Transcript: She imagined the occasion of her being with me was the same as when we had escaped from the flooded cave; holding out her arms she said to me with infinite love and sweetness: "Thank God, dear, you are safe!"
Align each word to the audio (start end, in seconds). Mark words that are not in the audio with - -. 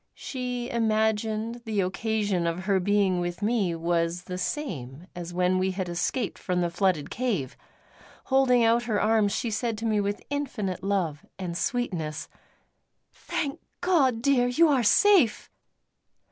She 0.15 0.67
imagined 0.67 1.61
the 1.63 1.81
occasion 1.81 2.47
of 2.47 2.61
her 2.61 2.79
being 2.79 3.19
with 3.19 3.43
me 3.43 3.75
was 3.75 4.23
the 4.23 4.37
same 4.39 5.05
as 5.15 5.31
when 5.31 5.59
we 5.59 5.69
had 5.69 5.87
escaped 5.87 6.39
from 6.39 6.61
the 6.61 6.71
flooded 6.71 7.11
cave; 7.11 7.55
holding 8.23 8.63
out 8.63 8.85
her 8.85 8.99
arms 8.99 9.31
she 9.31 9.51
said 9.51 9.77
to 9.77 9.85
me 9.85 10.01
with 10.01 10.23
infinite 10.31 10.81
love 10.83 11.23
and 11.37 11.55
sweetness: 11.55 12.29
"Thank 13.13 13.59
God, 13.79 14.23
dear, 14.23 14.47
you 14.47 14.69
are 14.69 14.81
safe!" 14.81 15.51